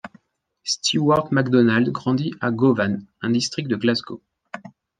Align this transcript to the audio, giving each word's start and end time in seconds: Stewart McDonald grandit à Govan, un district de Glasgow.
Stewart 0.63 1.27
McDonald 1.31 1.89
grandit 1.91 2.33
à 2.41 2.49
Govan, 2.49 3.05
un 3.21 3.29
district 3.29 3.67
de 3.67 3.75
Glasgow. 3.75 4.19